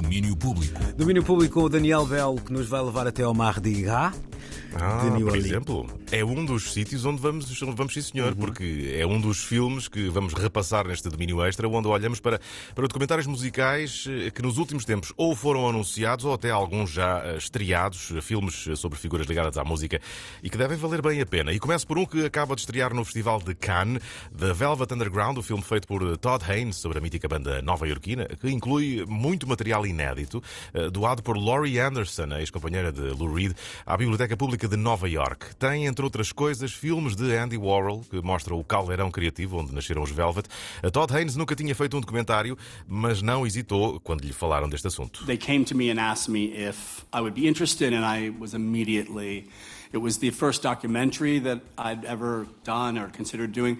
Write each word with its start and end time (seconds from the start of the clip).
Domínio 0.00 0.36
Público. 0.36 0.78
Domínio 0.96 1.24
Público, 1.24 1.60
o 1.62 1.68
Daniel 1.68 2.06
Bell, 2.06 2.36
que 2.36 2.52
nos 2.52 2.68
vai 2.68 2.80
levar 2.80 3.08
até 3.08 3.24
ao 3.24 3.34
Mardi 3.34 3.82
Gras. 3.82 4.14
Ah, 4.74 5.00
de 5.02 5.10
New 5.10 5.20
por 5.20 5.28
Orleans. 5.28 5.46
exemplo, 5.46 5.86
é 6.12 6.24
um 6.24 6.44
dos 6.44 6.72
sítios 6.72 7.04
onde 7.04 7.20
vamos, 7.20 7.62
onde 7.62 7.74
vamos 7.74 7.94
sim 7.94 8.02
senhor, 8.02 8.34
porque 8.34 8.94
é 8.96 9.06
um 9.06 9.20
dos 9.20 9.44
filmes 9.44 9.88
que 9.88 10.08
vamos 10.08 10.34
repassar 10.34 10.86
neste 10.86 11.08
domínio 11.08 11.44
extra, 11.44 11.68
onde 11.68 11.88
olhamos 11.88 12.20
para, 12.20 12.40
para 12.74 12.86
documentários 12.86 13.26
musicais 13.26 14.06
eh, 14.08 14.30
que 14.30 14.42
nos 14.42 14.58
últimos 14.58 14.84
tempos 14.84 15.12
ou 15.16 15.34
foram 15.34 15.68
anunciados 15.68 16.24
ou 16.24 16.34
até 16.34 16.50
alguns 16.50 16.90
já 16.90 17.22
eh, 17.24 17.36
estreados, 17.38 18.12
filmes 18.22 18.68
sobre 18.76 18.98
figuras 18.98 19.26
ligadas 19.26 19.56
à 19.56 19.64
música 19.64 20.00
e 20.42 20.50
que 20.50 20.58
devem 20.58 20.76
valer 20.76 21.00
bem 21.00 21.20
a 21.20 21.26
pena. 21.26 21.52
E 21.52 21.58
começo 21.58 21.86
por 21.86 21.98
um 21.98 22.04
que 22.04 22.24
acaba 22.24 22.54
de 22.54 22.60
estrear 22.60 22.92
no 22.94 23.04
Festival 23.04 23.40
de 23.40 23.54
Cannes, 23.54 24.02
The 24.36 24.52
Velvet 24.52 24.92
Underground, 24.92 25.38
o 25.38 25.42
filme 25.42 25.62
feito 25.62 25.86
por 25.86 26.16
Todd 26.18 26.44
Haynes 26.50 26.76
sobre 26.76 26.98
a 26.98 27.00
mítica 27.00 27.28
banda 27.28 27.62
nova-iorquina, 27.62 28.26
que 28.40 28.48
inclui 28.50 29.04
muito 29.06 29.46
material 29.48 29.86
inédito, 29.86 30.42
eh, 30.74 30.90
doado 30.90 31.22
por 31.22 31.36
Laurie 31.36 31.78
Anderson, 31.80 32.32
a 32.32 32.40
ex-companheira 32.40 32.92
de 32.92 33.02
Lou 33.10 33.32
Reed, 33.32 33.52
à 33.86 33.96
Biblioteca 33.96 34.36
Pública 34.36 34.47
de 34.56 34.76
Nova 34.76 35.08
York. 35.08 35.54
Tem, 35.56 35.86
entre 35.86 36.04
outras 36.04 36.32
coisas, 36.32 36.72
filmes 36.72 37.14
de 37.14 37.36
Andy 37.36 37.56
Warhol, 37.56 38.04
que 38.08 38.20
mostram 38.22 38.58
o 38.58 38.64
caldeirão 38.64 39.10
criativo 39.10 39.58
onde 39.58 39.74
nasceram 39.74 40.02
os 40.02 40.10
Velvet. 40.10 40.48
A 40.82 40.90
Todd 40.90 41.12
Haynes 41.12 41.36
nunca 41.36 41.54
tinha 41.54 41.74
feito 41.74 41.96
um 41.96 42.00
documentário, 42.00 42.56
mas 42.86 43.20
não 43.20 43.46
hesitou 43.46 44.00
quando 44.00 44.22
lhe 44.22 44.32
falaram 44.32 44.68
deste 44.68 44.86
assunto. 44.86 45.26
They 45.26 45.36
came 45.36 45.64
to 45.64 45.76
me 45.76 45.90
and 45.90 46.00
asked 46.00 46.32
me 46.32 46.46
if 46.46 47.04
I 47.12 47.20
would 47.20 47.38
be 47.38 47.46
interested, 47.46 47.92
and 47.92 48.04
I 48.04 48.30
was 48.30 48.54
immediately. 48.54 49.48
It 49.92 49.98
was 49.98 50.18
the 50.18 50.30
first 50.30 50.62
documentary 50.62 51.40
that 51.40 51.60
I'd 51.76 52.04
ever 52.04 52.46
done 52.64 52.98
or 52.98 53.10
considered 53.10 53.52
doing, 53.52 53.78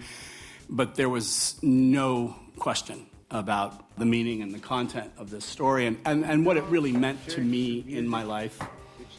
but 0.69 0.95
there 0.95 1.09
was 1.09 1.57
no 1.61 2.35
question 2.57 3.05
about 3.31 3.95
the 3.97 4.05
meaning 4.05 4.41
and 4.41 4.53
the 4.53 4.59
content 4.59 5.11
of 5.17 5.29
this 5.29 5.45
story 5.45 5.85
and, 5.85 5.97
and, 6.05 6.25
and 6.25 6.45
what 6.45 6.57
it 6.57 6.63
really 6.65 6.91
meant 6.91 7.27
to 7.29 7.41
me 7.41 7.85
in 7.87 8.07
my 8.07 8.23
life 8.23 8.59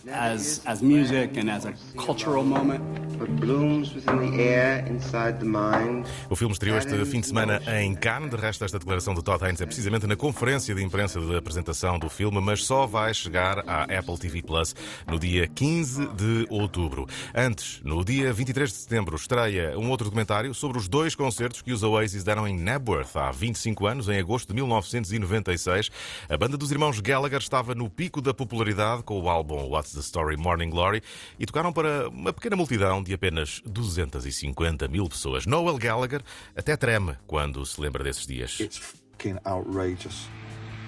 as, 0.08 0.62
as 0.66 0.80
music 0.80 1.38
and 1.38 1.50
as 1.50 1.66
a 1.66 1.72
cultural 1.96 2.42
moment. 2.42 2.82
What 3.18 3.32
blooms 3.32 3.94
within 3.94 4.30
the 4.30 4.42
air 4.42 4.86
inside 4.88 5.38
the 5.38 5.44
mind. 5.44 6.06
O 6.30 6.36
filme 6.36 6.52
estreou 6.52 6.78
este 6.78 7.04
fim 7.04 7.20
de 7.20 7.26
semana 7.26 7.60
em 7.80 7.94
Cannes. 7.94 8.30
De 8.30 8.36
resto, 8.36 8.64
esta 8.64 8.78
declaração 8.78 9.12
de 9.12 9.22
Todd 9.22 9.44
Haynes 9.44 9.60
é 9.60 9.66
precisamente 9.66 10.06
na 10.06 10.16
conferência 10.16 10.74
de 10.74 10.82
imprensa 10.82 11.20
de 11.20 11.36
apresentação 11.36 11.98
do 11.98 12.08
filme, 12.08 12.40
mas 12.40 12.64
só 12.64 12.86
vai 12.86 13.12
chegar 13.12 13.58
à 13.68 13.82
Apple 13.82 14.18
TV 14.18 14.40
Plus 14.42 14.74
no 15.06 15.18
dia 15.18 15.46
15 15.46 16.06
de 16.14 16.46
outubro. 16.48 17.06
Antes, 17.34 17.82
no 17.84 18.02
dia 18.02 18.32
23 18.32 18.70
de 18.70 18.76
setembro, 18.76 19.16
estreia 19.16 19.78
um 19.78 19.90
outro 19.90 20.06
documentário 20.06 20.54
sobre 20.54 20.78
os 20.78 20.88
dois 20.88 21.14
concertos 21.14 21.60
que 21.60 21.72
os 21.72 21.82
Oasis 21.82 22.24
deram 22.24 22.48
em 22.48 22.56
Nebworth 22.56 23.16
há 23.16 23.30
25 23.30 23.86
anos, 23.86 24.08
em 24.08 24.18
agosto 24.18 24.48
de 24.48 24.54
1996. 24.54 25.90
A 26.28 26.38
banda 26.38 26.56
dos 26.56 26.70
irmãos 26.72 27.00
Gallagher 27.00 27.40
estava 27.40 27.74
no 27.74 27.90
pico 27.90 28.22
da 28.22 28.32
popularidade 28.32 29.02
com 29.02 29.20
o 29.20 29.28
álbum 29.28 29.68
What's 29.68 29.89
the 29.94 30.00
Story 30.00 30.36
Morning 30.36 30.70
Glory 30.70 31.02
e 31.38 31.46
tocaram 31.46 31.72
para 31.72 32.08
uma 32.08 32.33
pequena 32.33 32.56
multidão 32.56 33.02
de 33.02 33.12
apenas 33.14 33.60
250 33.66 34.88
mil 34.88 35.08
pessoas. 35.08 35.47
Noel 35.47 35.78
Gallagher 35.78 36.22
até 36.56 36.77
treme 36.77 37.16
quando 37.27 37.64
se 37.64 37.80
lembra 37.80 38.02
desses 38.05 38.27
dias. 38.27 38.60
it's 38.60 38.77
fucking 38.78 39.38
outrageous. 39.47 40.28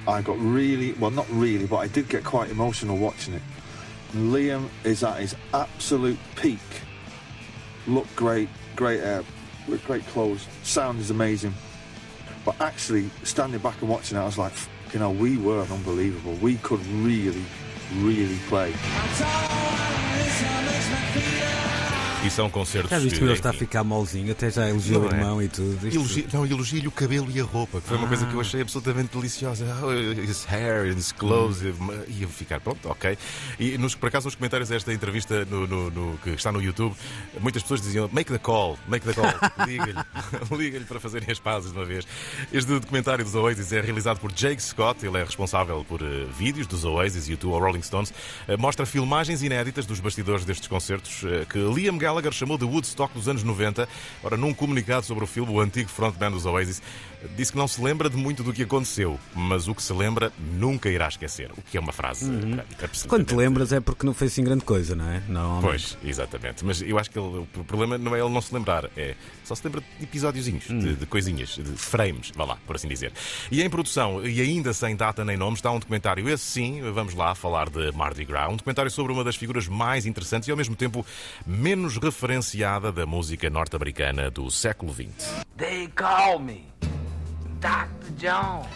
I 0.06 0.20
got 0.22 0.36
really, 0.38 0.94
well, 0.98 1.10
not 1.12 1.26
really, 1.30 1.66
but 1.66 1.78
I 1.78 1.86
did 1.86 2.08
get 2.08 2.24
quite 2.24 2.50
emotional 2.50 2.98
watching 2.98 3.34
it. 3.34 3.42
Liam 4.14 4.68
is 4.84 5.04
at 5.04 5.20
his 5.20 5.36
absolute 5.54 6.18
peak. 6.34 6.58
Look 7.86 8.06
great, 8.16 8.48
great 8.74 9.00
hair, 9.00 9.22
with 9.68 9.84
great 9.86 10.04
clothes. 10.08 10.46
Sound 10.64 11.00
is 11.00 11.10
amazing. 11.10 11.54
But 12.44 12.60
actually, 12.60 13.10
standing 13.22 13.60
back 13.60 13.80
and 13.80 13.88
watching 13.88 14.18
it, 14.18 14.20
I 14.20 14.24
was 14.24 14.38
like, 14.38 14.52
you 14.92 14.98
know, 14.98 15.10
we 15.10 15.36
were 15.38 15.62
unbelievable. 15.62 16.34
We 16.42 16.56
could 16.56 16.84
really, 16.86 17.44
really 18.00 18.38
play. 18.48 18.72
E 22.24 22.30
são 22.30 22.48
concertos. 22.48 22.90
Já 22.90 22.98
viste 23.00 23.18
que, 23.18 23.24
ele 23.24 23.32
está 23.32 23.50
a 23.50 23.52
ficar 23.52 23.82
molzinho, 23.82 24.30
até 24.30 24.48
já 24.48 24.68
elogiou 24.68 25.02
Não 25.02 25.08
o 25.08 25.12
é? 25.12 25.16
irmão 25.18 25.42
e 25.42 25.48
tudo. 25.48 25.88
Elogi... 25.88 26.26
Não, 26.32 26.46
elogia-lhe 26.46 26.86
o 26.86 26.90
cabelo 26.92 27.28
e 27.34 27.40
a 27.40 27.44
roupa, 27.44 27.80
que 27.80 27.88
foi 27.88 27.96
uma 27.96 28.06
coisa 28.06 28.24
que 28.26 28.32
eu 28.34 28.38
Ah. 28.38 28.42
achei 28.42 28.60
absolutamente 28.62 29.16
deliciosa. 29.16 29.66
Oh, 29.82 29.92
his 29.92 30.44
hair, 30.48 30.86
his 30.96 31.10
clothes. 31.10 31.62
Hum. 31.62 31.90
E 32.06 32.22
eu 32.22 32.28
ficar, 32.28 32.60
pronto, 32.60 32.88
ok. 32.88 33.18
E 33.58 33.76
nos, 33.76 33.96
por 33.96 34.06
acaso, 34.06 34.26
nos 34.26 34.36
comentários 34.36 34.68
desta 34.68 34.92
entrevista 34.92 35.44
no, 35.46 35.66
no- 35.66 35.90
no- 35.90 36.18
que 36.18 36.30
está 36.30 36.52
no 36.52 36.62
YouTube, 36.62 36.94
muitas 37.40 37.62
pessoas 37.62 37.80
diziam: 37.80 38.08
make 38.12 38.30
the 38.30 38.38
call, 38.38 38.78
make 38.86 39.04
the 39.04 39.14
call, 39.14 39.32
liga-lhe, 39.66 39.98
liga-lhe 40.56 40.84
para 40.84 41.00
fazerem 41.00 41.28
as 41.28 41.40
pazes 41.40 41.72
de 41.72 41.76
uma 41.78 41.84
vez. 41.84 42.06
Este 42.52 42.70
documentário 42.70 43.24
dos 43.24 43.34
Oasis 43.34 43.72
é 43.72 43.80
realizado 43.80 44.20
por 44.20 44.30
Jake 44.32 44.62
Scott, 44.62 45.04
ele 45.04 45.18
é 45.18 45.24
responsável 45.24 45.84
por 45.88 46.00
eh, 46.00 46.26
vídeos 46.38 46.68
dos 46.68 46.84
Oasis 46.84 47.28
e 47.28 47.34
o 47.34 47.36
Two 47.36 47.58
Rolling 47.58 47.82
Stones. 47.82 48.14
Eh, 48.46 48.56
mostra 48.56 48.86
filmagens 48.86 49.42
inéditas 49.42 49.86
dos 49.86 49.98
bastidores 49.98 50.44
destes 50.44 50.68
concertos 50.68 51.24
eh, 51.24 51.44
que 51.50 51.58
Liam 51.58 51.98
Gallagher 51.98 52.11
chamou 52.32 52.58
de 52.58 52.64
Woodstock 52.64 53.14
dos 53.14 53.28
anos 53.28 53.42
90. 53.42 53.88
Ora, 54.22 54.36
num 54.36 54.52
comunicado 54.52 55.06
sobre 55.06 55.24
o 55.24 55.26
filme, 55.26 55.52
o 55.52 55.60
antigo 55.60 55.88
frontman 55.88 56.30
dos 56.30 56.44
Oasis 56.46 56.82
disse 57.36 57.52
que 57.52 57.58
não 57.58 57.68
se 57.68 57.80
lembra 57.80 58.10
de 58.10 58.16
muito 58.16 58.42
do 58.42 58.52
que 58.52 58.64
aconteceu, 58.64 59.18
mas 59.34 59.68
o 59.68 59.74
que 59.74 59.82
se 59.82 59.92
lembra 59.92 60.32
nunca 60.54 60.88
irá 60.90 61.06
esquecer. 61.06 61.50
O 61.56 61.62
que 61.62 61.76
é 61.76 61.80
uma 61.80 61.92
frase 61.92 62.24
eh, 62.26 62.28
Quando 62.38 62.64
te 62.66 62.84
absolutamente- 62.84 63.34
lembras 63.36 63.72
é 63.72 63.80
porque 63.80 64.04
não 64.04 64.12
foi 64.12 64.26
assim 64.26 64.42
grande 64.42 64.64
coisa, 64.64 64.96
não 64.96 65.08
é? 65.08 65.22
Normalmente. 65.28 65.62
Pois, 65.62 65.98
exatamente. 66.04 66.64
Mas 66.64 66.82
eu 66.82 66.98
acho 66.98 67.08
que 67.10 67.18
ele- 67.18 67.46
o 67.56 67.64
problema 67.64 67.96
não 67.96 68.14
é 68.16 68.20
ele 68.20 68.28
não 68.28 68.40
se 68.40 68.52
lembrar, 68.52 68.90
é 68.96 69.14
só 69.44 69.54
se 69.54 69.64
lembra 69.64 69.80
de 69.80 70.04
episódiozinhos, 70.04 70.64
de, 70.64 70.96
de 70.96 71.06
coisinhas, 71.06 71.50
de 71.50 71.62
frames, 71.76 72.32
vá 72.34 72.44
lá, 72.44 72.58
por 72.66 72.74
assim 72.74 72.88
dizer. 72.88 73.12
E 73.52 73.62
em 73.62 73.70
produção, 73.70 74.26
e 74.26 74.40
ainda 74.40 74.72
sem 74.72 74.96
data 74.96 75.24
nem 75.24 75.36
nome, 75.36 75.56
está 75.56 75.70
um 75.70 75.78
documentário, 75.78 76.28
esse 76.28 76.44
sim, 76.44 76.80
vamos 76.92 77.14
lá 77.14 77.34
falar 77.36 77.70
de 77.70 77.92
Mardi 77.92 78.24
Gras, 78.24 78.50
um 78.52 78.56
documentário 78.56 78.90
sobre 78.90 79.12
uma 79.12 79.22
das 79.22 79.36
figuras 79.36 79.68
mais 79.68 80.06
interessantes 80.06 80.48
e 80.48 80.50
ao 80.50 80.56
mesmo 80.56 80.74
tempo 80.74 81.06
menos 81.46 81.98
referenciada 82.02 82.90
da 82.90 83.06
música 83.06 83.48
norte-americana 83.48 84.28
do 84.28 84.50
século 84.50 84.92
XX. 84.92 85.44
They 85.56 85.86
call 85.94 86.40
me 86.40 86.66
Dr. 87.60 88.10
John. 88.18 88.66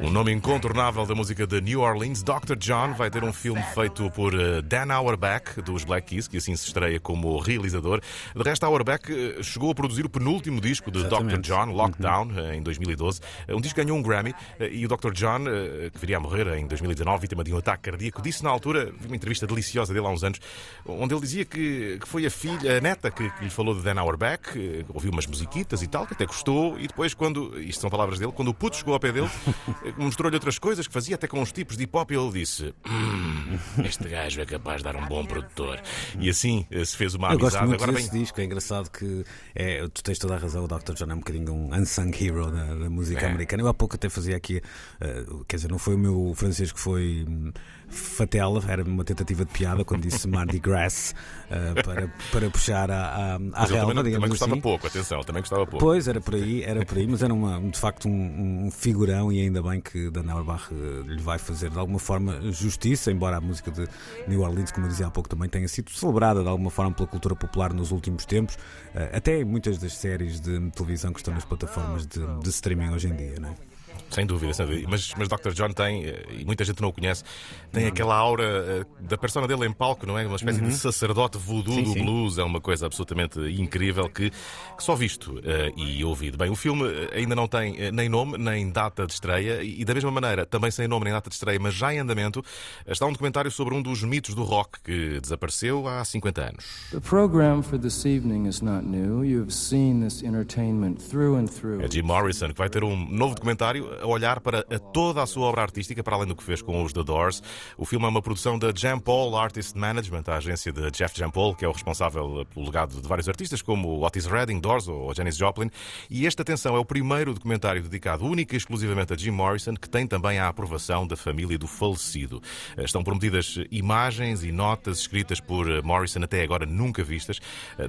Um 0.00 0.10
nome 0.10 0.32
incontornável 0.32 1.06
da 1.06 1.14
música 1.14 1.46
de 1.46 1.60
New 1.60 1.80
Orleans, 1.80 2.22
Dr. 2.22 2.56
John, 2.58 2.92
vai 2.92 3.08
ter 3.10 3.24
um 3.24 3.32
filme 3.32 3.62
feito 3.74 4.10
por 4.10 4.34
eh, 4.38 4.60
Dan 4.60 4.92
Auerbach, 4.92 5.62
dos 5.62 5.84
Black 5.84 6.08
Keys, 6.08 6.28
que 6.28 6.36
assim 6.36 6.54
se 6.56 6.66
estreia 6.66 6.98
como 7.00 7.38
realizador. 7.38 8.00
De 8.34 8.42
resto, 8.42 8.64
Auerbach 8.66 9.02
eh, 9.08 9.42
chegou 9.42 9.70
a 9.70 9.74
produzir 9.74 10.04
o 10.04 10.10
penúltimo 10.10 10.60
disco 10.60 10.90
de 10.90 10.98
Dr. 11.00 11.06
Exatamente. 11.06 11.40
John, 11.48 11.66
Lockdown, 11.72 12.30
eh, 12.36 12.56
em 12.56 12.62
2012. 12.62 13.20
Eh, 13.46 13.54
Um 13.54 13.60
disco 13.60 13.76
que 13.76 13.84
ganhou 13.84 13.96
um 13.96 14.02
Grammy 14.02 14.34
e 14.60 14.84
o 14.84 14.88
Dr. 14.88 15.12
John, 15.12 15.44
que 15.92 15.98
viria 15.98 16.16
a 16.16 16.20
morrer 16.20 16.48
em 16.58 16.66
2019, 16.66 17.22
vítima 17.22 17.44
de 17.44 17.54
um 17.54 17.58
ataque 17.58 17.90
cardíaco, 17.90 18.20
disse 18.20 18.42
na 18.42 18.50
altura, 18.50 18.92
vi 18.98 19.06
uma 19.06 19.16
entrevista 19.16 19.46
deliciosa 19.46 19.94
dele 19.94 20.06
há 20.06 20.10
uns 20.10 20.24
anos, 20.24 20.38
onde 20.84 21.14
ele 21.14 21.20
dizia 21.20 21.44
que, 21.44 21.98
que 22.00 22.08
foi 22.08 22.26
a 22.26 22.30
filha, 22.30 22.78
a 22.78 22.80
neta, 22.80 23.10
que, 23.10 23.30
que 23.30 23.44
lhe 23.44 23.50
falou 23.50 23.74
de 23.74 23.82
Dan 23.82 24.00
Auerbach, 24.00 24.50
ouviu 24.92 25.10
umas 25.12 25.26
musiquitas 25.26 25.80
e 25.82 25.86
tal, 25.86 26.06
que 26.06 26.14
até 26.14 26.26
gostou, 26.26 26.78
e 26.78 26.86
depois, 26.88 27.14
quando, 27.14 27.58
isto 27.60 27.80
são 27.80 27.90
palavras 27.90 28.18
dele, 28.18 28.32
quando 28.32 28.48
o 28.48 28.54
puto 28.54 28.76
chegou 28.76 28.94
ao 28.94 29.00
pé 29.00 29.12
dele, 29.12 29.30
mostrou-lhe 29.96 30.34
outras 30.36 30.58
coisas 30.58 30.86
que 30.86 30.92
fazia, 30.92 31.14
até 31.14 31.26
com 31.26 31.40
uns 31.40 31.52
tipos 31.52 31.76
de 31.76 31.84
hip 31.84 31.96
hop, 31.96 32.10
e 32.10 32.14
ele 32.16 32.32
disse: 32.32 32.74
"Hum, 32.88 33.58
Este 33.84 34.08
gajo 34.08 34.40
é 34.40 34.46
capaz 34.46 34.78
de 34.78 34.84
dar 34.84 34.96
um 34.96 35.06
bom 35.06 35.24
produtor. 35.24 35.80
E 36.18 36.28
assim 36.30 36.66
eh, 36.70 36.84
se 36.84 36.96
fez 36.96 37.14
uma 37.14 37.28
Eu 37.32 37.38
gosto 37.38 37.56
amizade. 37.56 37.66
muito 37.68 37.82
Agora 37.82 37.96
desse 37.96 38.10
bem. 38.10 38.20
disco, 38.22 38.40
é 38.40 38.44
engraçado 38.44 38.90
que 38.90 39.24
é, 39.54 39.86
tu 39.88 40.02
tens 40.02 40.18
toda 40.18 40.34
a 40.34 40.38
razão, 40.38 40.64
o 40.64 40.68
Dr. 40.68 40.94
John 40.94 41.10
é 41.10 41.14
um 41.14 41.18
bocadinho 41.18 41.52
um 41.52 41.74
unsung 41.74 42.10
hero 42.20 42.50
da, 42.50 42.74
da 42.74 42.90
música 42.90 43.22
É. 43.26 43.28
americana. 43.30 43.62
Eu 43.62 43.68
há 43.68 43.74
pouco 43.74 43.94
até 43.96 44.08
fazia 44.08 44.36
aqui, 44.36 44.60
eh, 45.00 45.24
quer 45.48 45.56
dizer, 45.56 45.70
não 45.70 45.78
foi 45.78 45.94
o 45.94 45.98
meu 45.98 46.32
francês 46.36 46.72
que 46.72 46.80
foi 46.80 47.24
hum, 47.28 47.52
fatela, 47.88 48.62
era 48.68 48.82
uma 48.82 49.04
tentativa 49.04 49.44
de 49.44 49.52
piada 49.52 49.84
quando 49.84 50.02
disse 50.02 50.26
Mardi 50.26 50.58
Gras 50.58 51.14
eh, 51.50 51.82
para, 51.82 52.08
para 52.32 52.50
puxar 52.50 52.90
à 52.90 53.38
Mas 53.38 53.68
ele 53.70 53.78
relva, 53.78 53.94
também, 53.94 54.12
também 54.14 54.28
gostava 54.30 54.52
assim. 54.52 54.60
pouco, 54.60 54.86
atenção, 54.86 55.20
também 55.20 55.42
gostava 55.42 55.66
pouco. 55.66 55.84
Pois, 55.84 56.08
era 56.08 56.20
por 56.20 56.34
aí, 56.34 56.62
era 56.62 56.84
por 56.86 56.96
aí, 56.98 57.06
mas 57.06 57.22
era 57.22 57.32
uma, 57.34 57.60
de 57.60 57.78
facto 57.78 58.08
um, 58.08 58.66
um 58.66 58.70
figurão 58.70 59.30
e 59.32 59.40
ainda 59.40 59.51
bem 59.60 59.80
que 59.80 60.10
Dan 60.10 60.30
Auerbach 60.30 60.68
eh, 60.72 61.02
lhe 61.06 61.20
vai 61.20 61.38
fazer 61.38 61.70
de 61.70 61.78
alguma 61.78 61.98
forma 61.98 62.40
justiça, 62.52 63.10
embora 63.10 63.36
a 63.36 63.40
música 63.40 63.70
de 63.70 63.86
New 64.28 64.40
Orleans, 64.40 64.70
como 64.70 64.86
eu 64.86 64.90
dizia 64.90 65.08
há 65.08 65.10
pouco, 65.10 65.28
também 65.28 65.48
tenha 65.48 65.68
sido 65.68 65.90
celebrada 65.90 66.42
de 66.42 66.48
alguma 66.48 66.70
forma 66.70 66.92
pela 66.92 67.08
cultura 67.08 67.34
popular 67.34 67.72
nos 67.74 67.90
últimos 67.90 68.24
tempos, 68.24 68.56
eh, 68.94 69.10
até 69.12 69.44
muitas 69.44 69.78
das 69.78 69.94
séries 69.94 70.40
de 70.40 70.70
televisão 70.70 71.12
que 71.12 71.20
estão 71.20 71.34
nas 71.34 71.44
plataformas 71.44 72.06
de, 72.06 72.24
de 72.40 72.48
streaming 72.48 72.90
hoje 72.90 73.08
em 73.08 73.16
dia, 73.16 73.40
não 73.40 73.48
é? 73.48 73.71
Sem 74.12 74.26
dúvida, 74.26 74.52
sem 74.52 74.66
dúvida. 74.66 74.86
Mas, 74.90 75.12
mas 75.16 75.26
Dr. 75.26 75.52
John 75.52 75.70
tem, 75.70 76.04
eh, 76.04 76.24
e 76.40 76.44
muita 76.44 76.64
gente 76.64 76.82
não 76.82 76.90
o 76.90 76.92
conhece, 76.92 77.24
tem 77.72 77.86
aquela 77.86 78.14
aura 78.14 78.44
eh, 78.44 78.84
da 79.00 79.16
persona 79.16 79.48
dele 79.48 79.66
em 79.66 79.72
palco, 79.72 80.06
não 80.06 80.18
é? 80.18 80.26
Uma 80.26 80.36
espécie 80.36 80.60
de 80.60 80.72
sacerdote 80.74 81.38
voodoo 81.38 81.74
Sim, 81.74 81.82
do 81.82 81.92
sim. 81.94 82.04
blues. 82.04 82.36
É 82.36 82.44
uma 82.44 82.60
coisa 82.60 82.84
absolutamente 82.86 83.40
incrível 83.58 84.08
que, 84.10 84.30
que 84.30 84.82
só 84.82 84.94
visto 84.94 85.40
eh, 85.42 85.72
e 85.76 86.04
ouvido. 86.04 86.36
Bem, 86.36 86.50
o 86.50 86.54
filme 86.54 86.84
ainda 87.14 87.34
não 87.34 87.48
tem 87.48 87.90
nem 87.90 88.08
nome, 88.08 88.36
nem 88.36 88.70
data 88.70 89.06
de 89.06 89.14
estreia, 89.14 89.62
e, 89.62 89.82
da 89.84 89.94
mesma 89.94 90.10
maneira, 90.10 90.44
também 90.44 90.70
sem 90.70 90.86
nome 90.86 91.04
nem 91.04 91.14
data 91.14 91.30
de 91.30 91.34
estreia, 91.34 91.58
mas 91.58 91.72
já 91.72 91.94
em 91.94 91.98
andamento, 91.98 92.44
está 92.86 93.06
um 93.06 93.12
documentário 93.12 93.50
sobre 93.50 93.74
um 93.74 93.80
dos 93.80 94.02
mitos 94.02 94.34
do 94.34 94.42
rock 94.42 94.80
que 94.82 95.20
desapareceu 95.20 95.88
há 95.88 96.04
50 96.04 96.40
anos. 96.42 96.64
The 96.90 97.00
program 97.00 97.62
for 97.62 97.78
this 97.78 98.04
evening 98.04 98.46
is 98.46 98.60
not 98.60 98.84
new. 98.86 99.24
You 99.24 99.40
have 99.40 99.52
seen 99.52 100.02
this 100.02 100.22
entertainment 100.22 101.00
through 101.00 101.38
and 101.38 101.46
through. 101.46 101.82
É 101.82 101.88
Jim 101.88 102.02
Morrison, 102.02 102.48
que 102.48 102.58
vai 102.58 102.68
ter 102.68 102.84
um 102.84 102.96
novo 103.08 103.34
documentário 103.34 104.01
a 104.02 104.06
olhar 104.06 104.40
para 104.40 104.60
a 104.60 104.78
toda 104.78 105.22
a 105.22 105.26
sua 105.26 105.46
obra 105.46 105.62
artística, 105.62 106.02
para 106.02 106.16
além 106.16 106.28
do 106.28 106.36
que 106.36 106.42
fez 106.42 106.60
com 106.60 106.82
os 106.82 106.92
The 106.92 107.02
Doors. 107.02 107.42
O 107.78 107.84
filme 107.84 108.04
é 108.04 108.08
uma 108.08 108.20
produção 108.20 108.58
da 108.58 108.72
Jean 108.74 108.98
Paul 108.98 109.36
Artist 109.36 109.78
Management, 109.78 110.24
a 110.26 110.36
agência 110.36 110.72
de 110.72 110.90
Jeff 110.90 111.16
Jean 111.16 111.30
Paul, 111.30 111.54
que 111.54 111.64
é 111.64 111.68
o 111.68 111.72
responsável 111.72 112.44
pelo 112.52 112.66
legado 112.66 113.00
de 113.00 113.08
vários 113.08 113.28
artistas 113.28 113.62
como 113.62 114.04
Otis 114.04 114.26
Redding, 114.26 114.60
Doors 114.60 114.88
ou 114.88 115.14
Janis 115.14 115.36
Joplin. 115.36 115.70
E 116.10 116.26
este, 116.26 116.42
atenção, 116.42 116.76
é 116.76 116.78
o 116.78 116.84
primeiro 116.84 117.32
documentário 117.32 117.82
dedicado 117.82 118.24
única 118.24 118.54
e 118.54 118.58
exclusivamente 118.58 119.12
a 119.12 119.16
Jim 119.16 119.30
Morrison, 119.30 119.74
que 119.74 119.88
tem 119.88 120.06
também 120.06 120.38
a 120.38 120.48
aprovação 120.48 121.06
da 121.06 121.16
família 121.16 121.56
do 121.56 121.66
falecido. 121.66 122.42
Estão 122.78 123.04
prometidas 123.04 123.58
imagens 123.70 124.42
e 124.42 124.50
notas 124.50 124.98
escritas 124.98 125.40
por 125.40 125.66
Morrison 125.82 126.22
até 126.22 126.42
agora 126.42 126.66
nunca 126.66 127.02
vistas. 127.02 127.38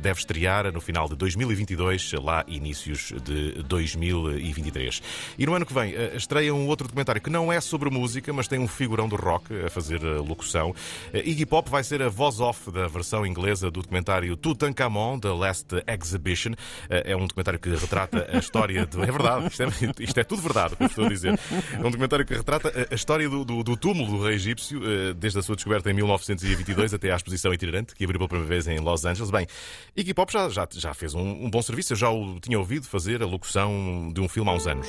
Deve 0.01 0.19
estrear 0.19 0.71
no 0.71 0.81
final 0.81 1.07
de 1.07 1.16
2022, 1.16 2.13
lá 2.13 2.44
inícios 2.48 3.13
de 3.24 3.63
2023. 3.63 5.01
E 5.38 5.45
no 5.45 5.54
ano 5.54 5.66
que 5.66 5.74
vem 5.74 5.94
estreia 6.16 6.54
um 6.54 6.68
outro 6.68 6.88
documentário 6.88 7.22
que 7.22 7.30
não 7.30 7.52
é 7.52 7.60
sobre 7.62 7.90
música, 7.90 8.32
mas 8.34 8.48
tem 8.48 8.60
um 8.60 8.68
figurão 8.68 9.08
do 9.08 9.16
rock 9.16 9.54
a 9.66 9.70
fazer 9.70 10.02
locução. 10.02 10.76
Iggy 11.14 11.46
Pop 11.46 11.70
vai 11.70 11.84
ser 11.84 12.02
a 12.02 12.10
voz 12.10 12.40
off 12.40 12.72
da 12.72 12.88
versão 12.88 13.26
inglesa 13.26 13.70
do 13.70 13.82
documentário 13.82 14.36
Tutankhamon, 14.36 15.20
The 15.20 15.30
Last 15.30 15.68
Exhibition. 15.88 16.54
É 16.90 17.16
um 17.16 17.28
documentário 17.28 17.60
que 17.60 17.70
retrata 17.70 18.28
a 18.32 18.38
história 18.38 18.86
de. 18.86 19.02
É 19.02 19.12
verdade, 19.12 19.48
isto 19.48 19.64
é, 19.64 19.68
isto 20.00 20.20
é 20.20 20.24
tudo 20.24 20.42
verdade, 20.42 20.74
o 20.74 20.78
que 20.78 20.84
eu 20.84 20.88
estou 20.88 21.06
a 21.06 21.10
dizer. 21.10 21.40
É 21.74 21.80
um 21.80 21.92
documentário 21.92 22.26
que 22.26 22.34
retrata 22.34 22.88
a 22.90 22.96
história 22.96 23.30
do, 23.30 23.44
do, 23.44 23.64
do 23.64 23.78
túmulo 23.78 24.18
do 24.18 24.24
rei 24.24 24.36
egípcio, 24.36 24.80
desde 25.16 25.40
a 25.40 25.42
sua 25.42 25.56
descoberta 25.56 25.90
em 25.90 25.94
1922 25.94 26.94
até 26.94 27.12
à 27.12 27.16
exposição 27.16 27.54
itinerante, 27.54 27.96
que 27.96 28.04
abriu 28.04 28.20
pela 28.20 28.30
primeira 28.30 28.50
vez 28.50 28.68
em 28.68 28.80
Los 28.80 29.06
Angeles. 29.06 29.32
Bem, 29.32 29.48
Iggy 29.96 30.14
Pop 30.14 30.32
já, 30.32 30.50
já, 30.50 30.68
já 30.72 30.94
fez 30.94 31.14
um, 31.14 31.46
um 31.46 31.50
bom 31.50 31.62
serviço. 31.62 31.94
Eu 31.94 31.98
já 31.98 32.10
o 32.10 32.40
tinha 32.40 32.58
ouvido 32.60 32.86
fazer 32.88 33.22
a 33.22 33.26
locução 33.26 34.12
de 34.14 34.22
um 34.22 34.28
filme 34.28 34.50
há 34.50 34.54
uns 34.54 34.68
anos. 34.68 34.88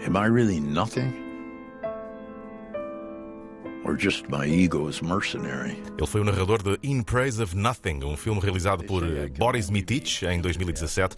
Am 0.00 0.16
I 0.16 0.26
really 0.26 0.60
nothing? 0.60 1.27
Ele 5.96 6.06
foi 6.06 6.20
o 6.20 6.24
narrador 6.24 6.62
de 6.62 6.78
In 6.82 7.02
Praise 7.02 7.42
of 7.42 7.56
Nothing, 7.56 8.04
um 8.04 8.18
filme 8.18 8.38
realizado 8.38 8.84
por 8.84 9.02
Boris 9.38 9.70
Mitich 9.70 10.26
em 10.26 10.42
2017, 10.42 11.16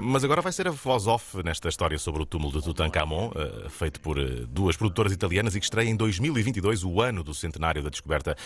mas 0.00 0.22
agora 0.22 0.40
vai 0.40 0.52
ser 0.52 0.68
a 0.68 0.70
voz 0.70 1.08
off 1.08 1.42
nesta 1.42 1.68
história 1.68 1.98
sobre 1.98 2.22
o 2.22 2.26
túmulo 2.26 2.52
de 2.52 2.64
Tutankhamon, 2.64 3.32
feito 3.68 4.00
por 4.00 4.16
duas 4.46 4.76
produtoras 4.76 5.12
italianas 5.12 5.56
e 5.56 5.58
que 5.58 5.66
estreia 5.66 5.88
em 5.88 5.96
2022, 5.96 6.84
o 6.84 7.00
ano 7.00 7.24
do 7.24 7.34
centenário 7.34 7.82
da 7.82 7.90
descoberta 7.90 8.36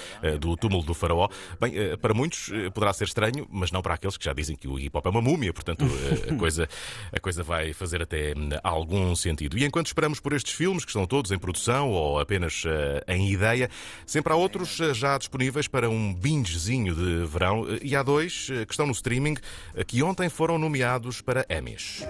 do 0.41 0.57
túmulo 0.57 0.83
do 0.83 0.95
faraó. 0.95 1.29
Bem, 1.61 1.75
para 2.01 2.15
muitos 2.15 2.51
poderá 2.73 2.95
ser 2.95 3.05
estranho, 3.05 3.47
mas 3.51 3.71
não 3.71 3.83
para 3.83 3.95
aqueles 3.95 4.17
que 4.17 4.25
já 4.25 4.33
dizem 4.33 4.57
que 4.57 4.67
o 4.67 4.79
hip 4.79 4.97
hop 4.97 5.05
é 5.05 5.11
uma 5.11 5.23
múmia, 5.23 5.53
portanto 5.53 5.85
a 6.31 6.35
coisa, 6.37 6.67
a 7.13 7.21
coisa 7.21 7.43
vai 7.43 7.75
fazer 7.75 8.01
até 8.01 8.33
algum 8.63 9.15
sentido. 9.15 9.59
E 9.59 9.65
enquanto 9.65 9.87
esperamos 9.87 10.19
por 10.19 10.33
estes 10.33 10.55
filmes, 10.55 10.85
que 10.85 10.91
estão 10.91 11.07
todos 11.07 11.31
em 11.31 11.39
produção 11.39 11.91
ou 11.91 12.19
apenas 12.19 12.65
em 13.07 13.31
ideia, 13.31 13.66
Sempre 14.07 14.33
há 14.33 14.37
outros 14.37 14.77
já 14.95 15.19
disponíveis 15.19 15.69
para 15.69 15.89
um 15.89 16.15
bingezinho 16.15 16.95
de 16.95 17.25
verão 17.27 17.67
e 17.83 17.95
há 17.95 18.03
dois 18.03 18.47
que 18.67 18.73
estão 18.73 18.87
no 18.87 18.93
streaming 18.93 19.37
que 19.87 20.03
ontem 20.03 20.29
foram 20.29 20.59
nomeados 20.59 21.21
para 21.21 21.47
Emmys. 21.49 22.03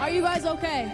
Are 0.00 0.14
you 0.14 0.22
guys 0.22 0.44
okay? 0.44 0.86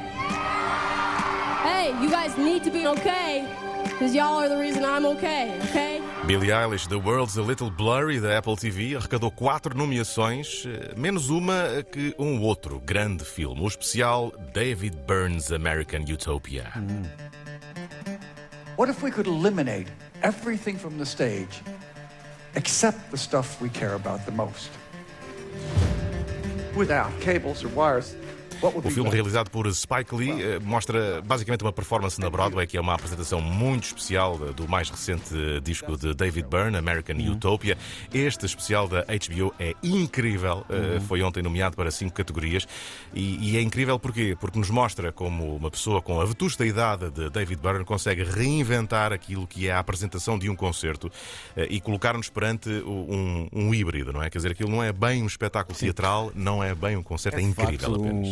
Hey, 1.64 1.92
you 2.02 2.08
guys 2.08 2.36
need 2.36 2.64
to 2.64 2.70
be 2.70 2.86
okay. 2.86 3.44
Because 3.84 4.14
y'all 4.14 4.38
are 4.38 4.48
the 4.48 4.56
reason 4.56 4.84
I'm 4.84 5.04
okay, 5.06 5.56
okay? 5.64 6.00
Billie 6.26 6.50
Eilish, 6.50 6.88
The 6.88 6.98
World's 6.98 7.36
a 7.36 7.42
Little 7.42 7.70
Blurry, 7.70 8.20
da 8.20 8.38
Apple 8.38 8.56
TV, 8.56 8.96
arrecadou 8.96 9.30
quatro 9.30 9.76
nomeações, 9.76 10.64
menos 10.96 11.30
uma 11.30 11.84
que 11.90 12.14
um 12.18 12.40
outro 12.40 12.80
grande 12.80 13.24
filme, 13.24 13.60
o 13.60 13.68
especial 13.68 14.32
David 14.52 14.96
Byrne's 15.06 15.52
American 15.52 16.00
Utopia. 16.02 16.72
Mm. 16.76 17.41
What 18.76 18.88
if 18.88 19.02
we 19.02 19.10
could 19.10 19.26
eliminate 19.26 19.88
everything 20.22 20.78
from 20.78 20.96
the 20.96 21.04
stage 21.04 21.60
except 22.54 23.10
the 23.10 23.18
stuff 23.18 23.60
we 23.60 23.68
care 23.68 23.94
about 23.94 24.24
the 24.24 24.32
most? 24.32 24.70
Without 26.74 27.12
cables 27.20 27.62
or 27.62 27.68
wires, 27.68 28.16
O 28.62 28.90
filme 28.90 29.10
realizado 29.10 29.50
por 29.50 29.72
Spike 29.74 30.14
Lee 30.14 30.60
mostra 30.62 31.20
basicamente 31.22 31.62
uma 31.62 31.72
performance 31.72 32.20
na 32.20 32.30
Broadway 32.30 32.66
que 32.66 32.76
é 32.76 32.80
uma 32.80 32.94
apresentação 32.94 33.40
muito 33.40 33.84
especial 33.84 34.38
do 34.38 34.68
mais 34.68 34.88
recente 34.88 35.34
disco 35.62 35.96
de 35.96 36.14
David 36.14 36.46
Byrne, 36.48 36.76
American 36.76 37.16
uhum. 37.16 37.32
Utopia. 37.32 37.76
Este 38.14 38.46
especial 38.46 38.86
da 38.86 39.02
HBO 39.02 39.52
é 39.58 39.74
incrível. 39.82 40.64
Uhum. 40.68 41.00
Foi 41.00 41.22
ontem 41.22 41.42
nomeado 41.42 41.74
para 41.74 41.90
cinco 41.90 42.14
categorias 42.14 42.66
e, 43.12 43.50
e, 43.50 43.56
é 43.56 43.60
incrível 43.60 43.98
porquê? 43.98 44.36
Porque 44.38 44.58
nos 44.58 44.70
mostra 44.70 45.10
como 45.10 45.56
uma 45.56 45.70
pessoa 45.70 46.00
com 46.00 46.20
a 46.20 46.24
vetusta 46.24 46.64
idade 46.64 47.10
de 47.10 47.30
David 47.30 47.60
Byrne 47.60 47.84
consegue 47.84 48.22
reinventar 48.22 49.12
aquilo 49.12 49.46
que 49.46 49.68
é 49.68 49.72
a 49.72 49.80
apresentação 49.80 50.38
de 50.38 50.48
um 50.48 50.54
concerto 50.54 51.10
e 51.56 51.80
colocar-nos 51.80 52.30
perante 52.30 52.68
um, 52.70 53.48
um, 53.52 53.74
híbrido, 53.74 54.12
não 54.12 54.22
é? 54.22 54.30
Quer 54.30 54.38
dizer, 54.38 54.52
aquilo 54.52 54.70
não 54.70 54.82
é 54.82 54.92
bem 54.92 55.22
um 55.22 55.26
espetáculo 55.26 55.76
Sim. 55.76 55.86
teatral, 55.86 56.30
não 56.34 56.62
é 56.62 56.74
bem 56.74 56.96
um 56.96 57.02
concerto, 57.02 57.38
é, 57.38 57.42
é 57.42 57.44
incrível 57.44 57.90
facto, 57.90 58.04
apenas 58.04 58.28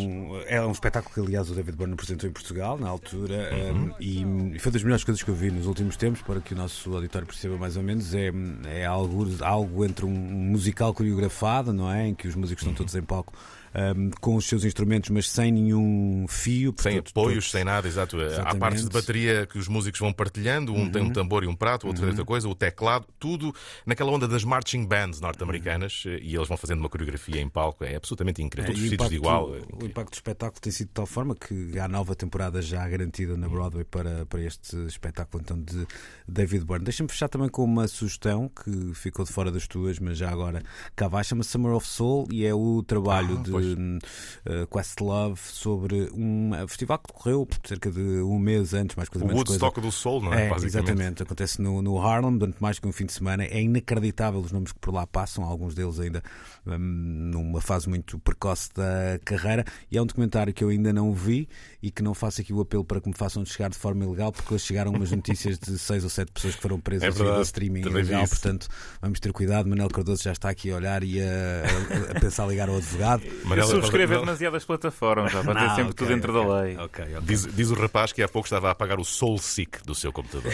é 0.47 0.61
um 0.65 0.73
espetáculo 0.73 1.15
que, 1.15 1.21
aliás, 1.21 1.51
o 1.51 1.55
David 1.55 1.77
Byrne 1.77 1.95
apresentou 1.95 2.29
em 2.29 2.33
Portugal, 2.33 2.79
na 2.79 2.89
altura, 2.89 3.51
uhum. 3.53 3.91
um, 4.01 4.55
e 4.55 4.59
foi 4.59 4.73
das 4.73 4.83
melhores 4.83 5.05
coisas 5.05 5.23
que 5.23 5.31
eu 5.31 5.35
vi 5.35 5.51
nos 5.51 5.67
últimos 5.67 5.97
tempos, 5.97 6.23
para 6.23 6.41
que 6.41 6.55
o 6.55 6.57
nosso 6.57 6.95
auditório 6.95 7.27
perceba 7.27 7.57
mais 7.57 7.77
ou 7.77 7.83
menos. 7.83 8.15
É, 8.15 8.31
é 8.67 8.85
algo, 8.87 9.27
algo 9.41 9.85
entre 9.85 10.05
um 10.05 10.11
musical 10.11 10.93
coreografado, 10.95 11.73
não 11.73 11.91
é? 11.91 12.09
Em 12.09 12.15
que 12.15 12.29
os 12.29 12.35
músicos 12.35 12.63
estão 12.63 12.75
todos 12.75 12.95
em 12.95 13.03
palco 13.03 13.33
um, 13.75 14.11
com 14.21 14.37
os 14.37 14.47
seus 14.47 14.65
instrumentos, 14.65 15.11
mas 15.11 15.31
sem 15.31 15.53
nenhum 15.53 16.27
fio. 16.29 16.75
Sem 16.79 16.99
apoios, 16.99 17.51
sem 17.51 17.65
nada, 17.65 17.87
exato. 17.87 18.21
Exatamente. 18.21 18.57
Há 18.57 18.59
partes 18.59 18.85
de 18.85 18.91
bateria 18.91 19.47
que 19.47 19.59
os 19.59 19.69
músicos 19.69 20.01
vão 20.01 20.13
partilhando, 20.13 20.73
um 20.73 20.81
uhum. 20.81 20.91
tem 20.91 21.03
um 21.03 21.11
tambor 21.11 21.45
e 21.45 21.47
um 21.47 21.55
prato, 21.55 21.85
o 21.85 21.89
outro 21.89 22.03
uhum. 22.03 22.09
tem 22.09 22.13
outra 22.13 22.25
coisa, 22.25 22.49
o 22.49 22.55
teclado, 22.55 23.07
tudo 23.19 23.55
naquela 23.87 24.11
onda 24.11 24.27
das 24.27 24.45
marching 24.45 24.85
bands 24.87 25.21
norte-americanas 25.21 26.05
uhum. 26.05 26.19
e 26.21 26.35
eles 26.35 26.49
vão 26.49 26.57
fazendo 26.57 26.81
uma 26.81 26.89
coreografia 26.89 27.41
em 27.41 27.49
palco. 27.49 27.85
É 27.85 27.97
absolutamente 27.97 28.43
incrível. 28.43 28.71
É, 28.71 28.75
todos 28.75 28.81
vestidos 28.81 29.13
igual. 29.13 29.51
O 29.73 29.85
impacto 29.85 30.11
do 30.11 30.15
espetáculo 30.15 30.61
tem 30.61 30.73
sido 30.73 30.89
de 30.89 30.95
tal 30.95 31.07
forma 31.07 31.35
que 31.35 31.79
há 31.79 31.89
nova 31.89 32.15
temporada 32.15 32.61
já 32.61 32.87
garantida 32.89 33.37
na 33.37 33.49
Broadway 33.49 33.85
para, 33.85 34.27
para 34.27 34.41
este 34.43 34.77
espetáculo 34.87 35.43
então 35.43 35.61
de 35.61 35.87
David 36.27 36.65
Byrne. 36.65 36.85
Deixa-me 36.85 37.09
fechar 37.09 37.29
também 37.29 37.49
com 37.49 37.65
uma 37.65 37.87
sugestão 37.87 38.49
que 38.49 38.95
ficou 38.95 39.25
de 39.25 39.33
fora 39.33 39.51
das 39.51 39.67
tuas, 39.67 39.99
mas 39.99 40.19
já 40.19 40.31
agora 40.31 40.63
cá 40.97 41.09
vai, 41.09 41.23
chama 41.23 41.43
Summer 41.43 41.73
of 41.73 41.87
Soul 41.87 42.27
e 42.31 42.45
é 42.45 42.55
o 42.55 42.83
trabalho 42.83 43.39
ah, 43.39 43.43
de 43.43 43.60
uh, 43.63 44.67
Questlove 44.67 45.41
sobre 45.41 46.11
um 46.13 46.53
festival 46.69 46.99
que 46.99 47.13
decorreu 47.13 47.49
cerca 47.65 47.91
de 47.91 48.01
um 48.01 48.39
mês 48.39 48.75
antes, 48.75 48.97
mais 48.97 49.09
coisa 49.09 49.25
o 49.25 49.29
menos. 49.29 49.43
O 49.43 49.47
Woodstock 49.47 49.81
do 49.81 49.93
Sol, 49.93 50.21
não 50.21 50.33
é? 50.33 50.49
é 50.49 50.57
exatamente, 50.65 51.23
acontece 51.23 51.61
no, 51.61 51.83
no 51.83 51.99
Harlem 51.99 52.39
durante 52.39 52.61
mais 52.61 52.79
que 52.79 52.87
um 52.87 52.93
fim 52.93 53.07
de 53.07 53.13
semana. 53.13 53.45
É 53.45 53.61
inacreditável 53.61 54.41
os 54.41 54.53
nomes 54.53 54.73
que 54.73 54.79
por 54.79 54.93
lá 54.93 55.07
passam, 55.07 55.45
alguns 55.45 55.75
deles 55.75 55.99
ainda 56.01 56.23
um, 56.67 56.79
numa 56.79 57.61
fase 57.61 57.89
muito 57.89 58.19
precoce 58.19 58.71
da 58.75 59.19
carreira. 59.25 59.65
E 59.91 59.99
é 59.99 60.03
um 60.03 60.07
documentário 60.07 60.53
que 60.53 60.63
eu 60.63 60.69
ainda 60.69 60.93
não 60.93 61.13
vi 61.13 61.49
e 61.83 61.91
que 61.91 62.03
não 62.03 62.15
faço 62.15 62.41
aqui 62.41 62.53
o 62.53 62.61
apelo 62.61 62.85
para 62.85 63.01
que 63.01 63.09
me 63.09 63.15
façam 63.15 63.45
chegar 63.45 63.71
de 63.71 63.77
forma 63.77 64.05
ilegal, 64.05 64.33
porque 64.33 64.55
hoje 64.55 64.65
chegaram 64.65 64.93
umas 64.93 65.11
notícias 65.11 65.59
de 65.59 65.77
seis 65.79 66.05
ou 66.05 66.11
sete 66.11 66.33
pessoas 66.33 66.55
que 66.55 66.63
foram 66.63 66.81
presas 66.81 67.19
é 67.19 67.23
no 67.23 67.43
streaming 67.43 67.81
ilegal. 67.81 68.27
Portanto, 68.27 68.69
vamos 69.01 69.21
ter 69.21 69.33
cuidado. 69.33 69.69
Manuel 69.69 69.89
Cardoso 69.89 70.23
já 70.23 70.33
está 70.33 70.51
aqui 70.51 70.71
a 70.71 70.77
olhar 70.77 71.03
e 71.03 71.21
a, 71.21 72.17
a 72.17 72.21
pensar 72.21 72.47
ligar 72.47 72.69
ao 72.69 72.77
advogado. 72.77 73.23
Manela, 73.51 73.69
subscrever 73.69 74.17
não... 74.17 74.25
demasiadas 74.25 74.65
plataformas, 74.65 75.33
já 75.33 75.43
vai 75.43 75.55
ter 75.55 75.69
sempre 75.69 75.83
okay, 75.83 75.95
tudo 75.95 76.09
dentro 76.09 76.33
okay, 76.33 76.49
da 76.49 76.61
lei. 76.61 76.79
Okay, 76.79 77.05
diz, 77.23 77.47
diz, 77.55 77.71
o 77.71 77.75
rapaz 77.75 78.13
que 78.13 78.23
há 78.23 78.29
pouco 78.29 78.47
estava 78.47 78.69
a 78.69 78.71
apagar 78.71 78.99
o 78.99 79.05
Soul 79.05 79.39
Seek 79.39 79.85
do 79.85 79.95
seu 79.95 80.13
computador. 80.13 80.53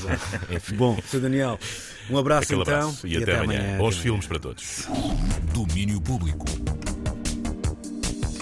Bom, 0.74 0.98
Sr. 1.06 1.20
Daniel, 1.20 1.58
um 2.10 2.18
abraço 2.18 2.44
Aquele 2.44 2.62
então. 2.62 2.74
Abraço. 2.74 3.06
E, 3.06 3.12
e 3.12 3.22
até, 3.22 3.32
até, 3.32 3.40
amanhã. 3.42 3.60
amanhã. 3.60 3.78
Bons 3.78 3.94
até 3.94 4.02
filmes 4.02 4.26
amanhã. 4.26 4.40
para 4.40 4.50
todos. 4.50 4.88
Domínio 5.52 6.00
Público. 6.00 6.46